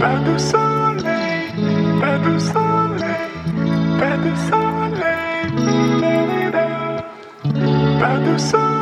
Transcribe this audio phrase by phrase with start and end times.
[0.00, 1.52] pas de soleil,
[2.00, 3.30] pas de soleil,
[3.98, 5.48] pas de soleil,
[8.00, 8.77] soleil,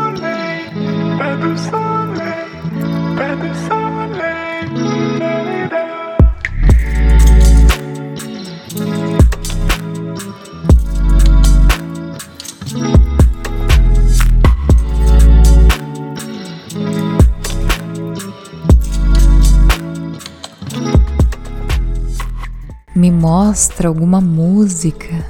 [22.96, 25.22] Me mostra alguma música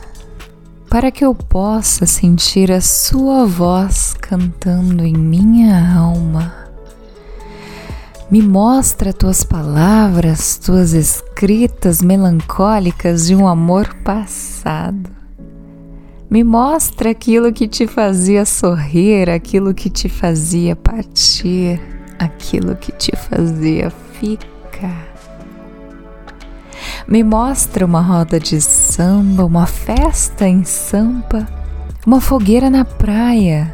[0.89, 6.55] para que eu possa sentir a Sua voz cantando em minha alma.
[8.31, 15.11] Me mostra tuas palavras, tuas escritas melancólicas de um amor passado.
[16.31, 21.81] Me mostra aquilo que te fazia sorrir, aquilo que te fazia partir,
[22.17, 24.56] aquilo que te fazia ficar.
[27.09, 31.47] Me mostra uma roda de samba, uma festa em Sampa,
[32.05, 33.73] uma fogueira na praia.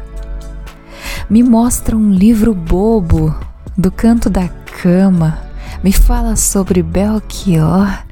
[1.27, 3.35] Me mostra um livro bobo
[3.75, 5.39] do canto da cama.
[5.83, 8.05] Me fala sobre Belchior,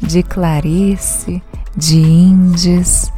[0.00, 1.42] de Clarice,
[1.76, 3.12] de Índias.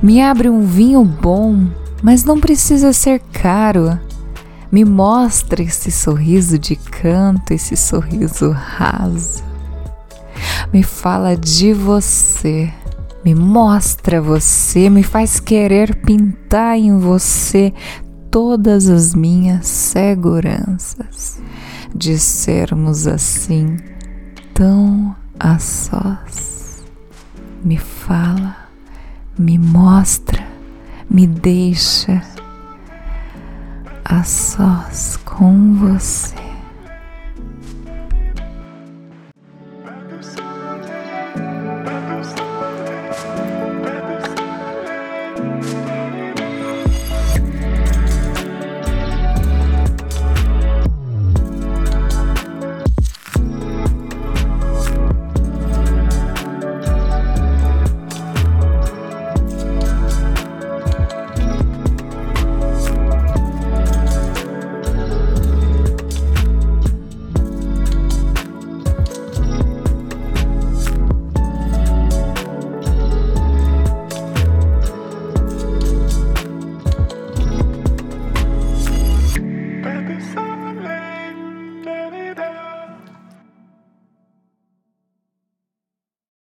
[0.00, 1.66] Me abre um vinho bom,
[2.00, 3.98] mas não precisa ser caro.
[4.70, 9.51] Me mostra esse sorriso de canto, esse sorriso raso
[10.72, 12.72] me fala de você,
[13.24, 17.74] me mostra você, me faz querer pintar em você
[18.30, 21.40] todas as minhas seguranças
[21.94, 23.76] de sermos assim
[24.54, 26.82] tão a sós.
[27.62, 28.56] Me fala,
[29.38, 30.42] me mostra,
[31.08, 32.22] me deixa
[34.04, 36.51] a sós com você.